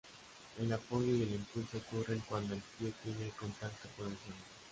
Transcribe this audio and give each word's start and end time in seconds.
El 0.57 0.73
apoyo 0.73 1.15
y 1.15 1.21
el 1.21 1.31
impulso 1.35 1.77
ocurren 1.77 2.23
cuando 2.27 2.55
el 2.55 2.63
pie 2.75 2.91
tiene 3.03 3.29
contacto 3.39 3.87
con 3.95 4.07
el 4.09 4.17
suelo. 4.17 4.41